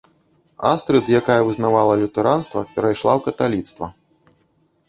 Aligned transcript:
Астрыд, 0.69 1.11
якая 1.19 1.35
вызнавала 1.49 1.93
лютэранства, 2.05 2.65
перайшла 2.73 3.13
ў 3.21 3.27
каталіцтва. 3.29 3.93